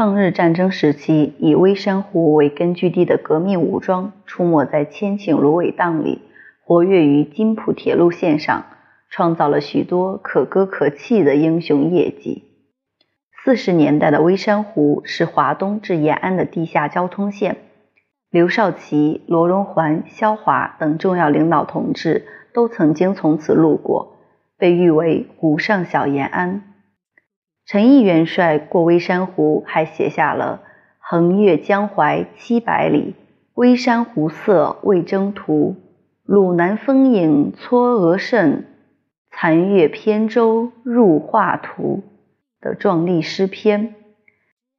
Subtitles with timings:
[0.00, 6.22] 抗日战争时期，以微山湖为根据地的革命武装出没在千顷芦苇荡里，
[6.64, 8.64] 活跃于津浦铁路线上，
[9.10, 12.44] 创造了许多可歌可泣的英雄业绩。
[13.44, 17.58] 四十年代的微山湖是华东至延安的地下交通线，
[18.30, 24.16] 刘少奇、罗荣桓、萧华等重要领导同志都曾经从此路过，
[24.56, 26.62] 被誉为“湖上小延安”。
[27.72, 30.62] 陈毅元帅过微山湖，还写下了
[30.98, 33.14] “横越江淮七百里，
[33.54, 35.76] 微山湖色未征途。
[36.24, 38.66] 鲁南风影嵯峨甚，
[39.30, 42.02] 残月扁舟入画图”
[42.60, 43.94] 的壮丽诗篇。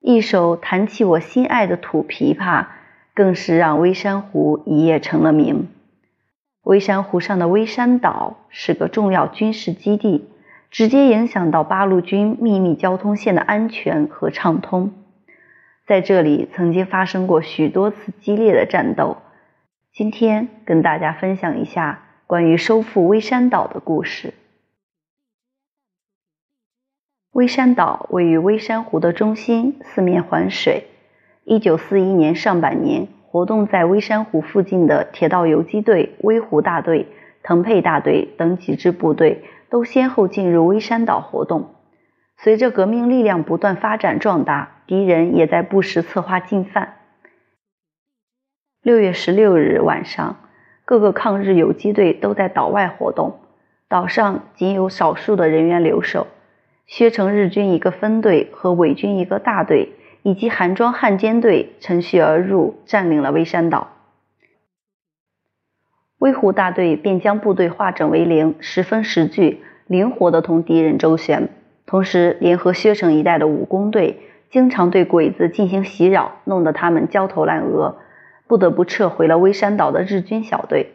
[0.00, 2.66] 一首弹起我心爱的土琵琶，
[3.14, 5.68] 更是让微山湖一夜成了名。
[6.64, 10.29] 微山湖上的微山岛是个重要军事基地。
[10.70, 14.92] 直接影响到八路军秘密交通线的安全和畅通，
[15.84, 19.16] 在这里曾经发生过许多次激烈的战斗。
[19.92, 24.32] 今天跟大家分享一下关于收复微山岛的故事。
[27.32, 30.84] 微山岛位于微山湖的中心，四面环水。
[31.44, 37.08] 一九四一年上半年，活动在微山湖附近的铁道游击队、微湖大队、
[37.42, 39.42] 腾沛大队等几支部队。
[39.70, 41.74] 都先后进入微山岛活动。
[42.36, 46.96] 随着革命力量不断发展壮大，敌人也在不时策划进犯。
[48.82, 50.36] 六月十六日晚上，
[50.84, 53.40] 各个抗日游击队都在岛外活动，
[53.88, 56.26] 岛上仅有少数的人员留守。
[56.86, 63.92] 薛城日军一个分队和伪军一个大队，以及韩庄汉奸队乘虚而入，占领了微山岛。
[66.20, 71.48] 微湖大队便将部队化整为零，十分识据，灵活地同敌人周旋，
[71.86, 77.96] 同时联合薛城一带的武工队，经常对鬼子进行袭扰，弄得他们焦头烂额，
[78.46, 80.92] 不得不撤回了微山岛的日军小队。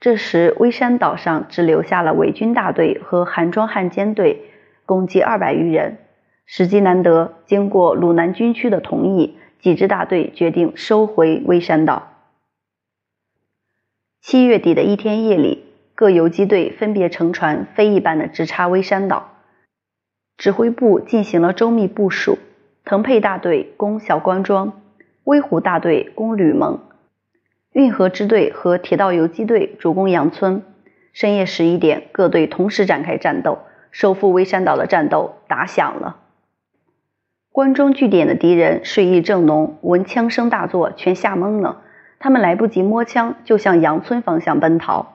[0.00, 4.42] 这时，微山岛上只留下了伪军大队和韩庄汉奸队，
[4.84, 5.98] 共计二百余人。
[6.44, 12.17] 时机难得，经过鲁南军区的同意，几支大队决定收回微山岛。
[14.20, 15.64] 七月底的一天夜里，
[15.94, 19.30] 各游击队分别乘船飞一般的直插微山岛。
[20.36, 22.38] 指挥部进行了周密部署，
[22.84, 24.82] 腾沛大队攻小关庄，
[25.24, 26.80] 威虎大队攻吕蒙，
[27.72, 30.62] 运河支队和铁道游击队主攻杨村。
[31.12, 36.18] 深夜十一点，各队同时展开战斗，收复微山岛的战斗打响了。
[37.50, 41.82] 关中据点的敌人睡意正浓，闻枪声大作，全吓懵了。
[42.18, 45.14] 他们来不及摸枪，就向杨村方向奔逃。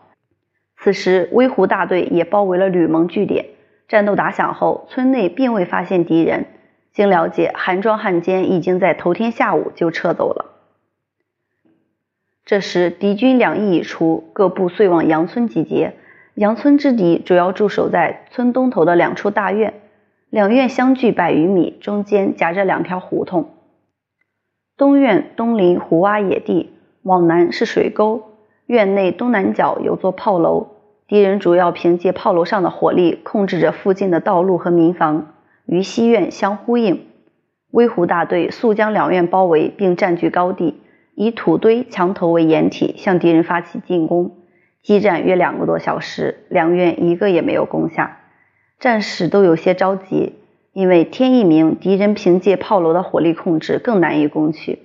[0.78, 3.46] 此时，威湖大队也包围了吕蒙据点。
[3.88, 6.46] 战斗打响后，村内并未发现敌人。
[6.92, 10.52] 经了解，韩庄汉奸已经在头天下午就撤走了。
[12.46, 15.94] 这时，敌军两翼已出，各部遂往杨村集结。
[16.36, 19.76] 杨村之敌主要驻守在村东头的两处大院，
[20.30, 23.54] 两院相距百余米，中间夹着两条胡同。
[24.76, 26.73] 东院东临胡洼野地。
[27.04, 28.24] 往南是水沟，
[28.66, 30.68] 院内东南角有座炮楼，
[31.08, 35.34] 敌人主要凭借炮楼上的火力控制着附近的道路和民房，
[35.66, 37.08] 与西院相呼应。
[37.72, 40.80] 威虎大队速将两院包围，并占据高地，
[41.16, 44.38] 以土堆墙头为掩体，向敌人发起进攻。
[44.82, 48.20] 激战约两个多小时，两院一个也没有攻下，
[48.80, 50.36] 战士都有些着急，
[50.72, 54.80] 因为天一明，敌人凭借炮楼的火力控制更难以攻取。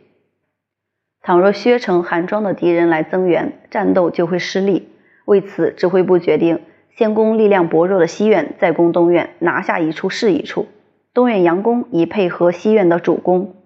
[1.28, 4.88] 倘若薛城、韩庄的敌人来增援，战斗就会失利。
[5.26, 6.62] 为此，指挥部决定
[6.96, 10.68] 先攻力量薄弱的西院，再攻东院，拿下一处是一处。
[11.12, 13.56] 东院佯攻，以配合西院的主攻。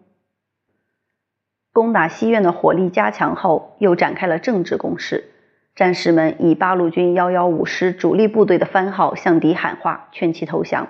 [1.72, 5.30] 攻打西院的火力加强后，又展开了政治攻势。
[5.76, 10.88] 战士们以八路军幺幺五师主力部队的番号向敌喊话，劝其投降。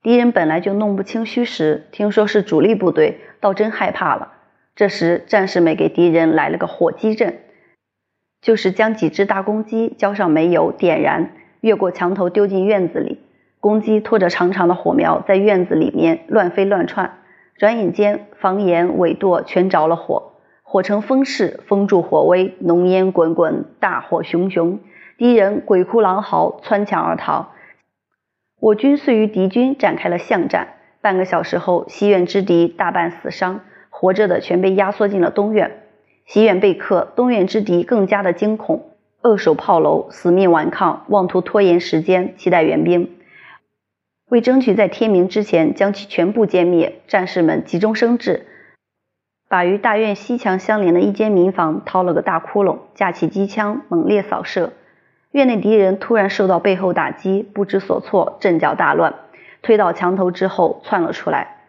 [0.00, 4.33] 敌人本来就弄不清虚实，听说是主力部队，倒真害怕了。
[4.74, 7.38] 这时，战士们给敌人来了个火鸡阵，
[8.40, 11.30] 就是将几只大公鸡浇上煤油点燃，
[11.60, 13.20] 越过墙头丢进院子里。
[13.60, 17.18] 公鸡拖着长长的火苗在院子里面乱飞乱窜，
[17.56, 20.32] 转眼间房檐尾垛全着了火，
[20.62, 24.80] 火成风势，风助火威，浓烟滚滚，大火熊熊。
[25.16, 27.52] 敌人鬼哭狼嚎，窜墙而逃。
[28.60, 30.74] 我军遂与敌军展开了巷战。
[31.00, 33.60] 半个小时后，西院之敌大半死伤。
[33.96, 35.84] 活着的全被压缩进了东院，
[36.26, 38.90] 西院被克，东院之敌更加的惊恐，
[39.22, 43.16] 扼守炮楼，死命顽抗，妄图拖延时间，期待援兵。
[44.28, 48.46] 为争取在天明之前将其全部歼灭，战士们急中生智，
[49.48, 54.72] 把与大院西墙相连的一间民房掏了个大窟窿，架起机枪猛烈扫射。
[55.30, 59.14] 院内敌人突然受到背后打击，不知所措，阵脚大乱，
[59.62, 61.63] 推到墙头之后窜了出来。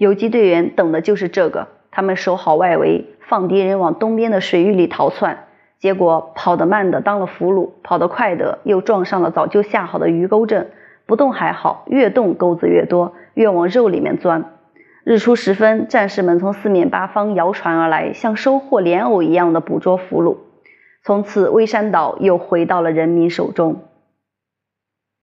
[0.00, 5.44] 游击队员等的就是这个，他们守好外围，放敌人往东边的水域里逃窜。
[5.78, 10.70] 结果跑得慢的当了俘虏，跑得快的又撞上了早就下好的鱼钩阵。
[11.04, 14.46] 不动还好，越动钩子越多，越往肉里面钻。
[15.04, 20.38] 日出时分，战士们从四面八方摇船而来，像收获莲藕一样的捕捉俘虏。
[21.04, 23.82] 从此，微山岛又回到了人民手中。